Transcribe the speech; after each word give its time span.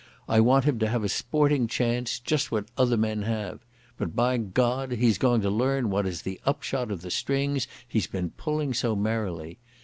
I 0.27 0.39
want 0.39 0.65
him 0.65 0.79
to 0.79 0.87
have 0.87 1.03
a 1.03 1.09
sporting 1.09 1.67
chance, 1.67 2.17
just 2.17 2.51
what 2.51 2.65
other 2.75 2.97
men 2.97 3.21
have. 3.21 3.59
But, 3.99 4.15
by 4.15 4.37
God, 4.37 4.93
he's 4.93 5.19
going 5.19 5.41
to 5.41 5.51
learn 5.51 5.91
what 5.91 6.07
is 6.07 6.23
the 6.23 6.41
upshot 6.43 6.89
of 6.89 7.03
the 7.03 7.11
strings 7.11 7.67
he's 7.87 8.07
been 8.07 8.31
pulling 8.31 8.73
so 8.73 8.95
merrily.... 8.95 9.59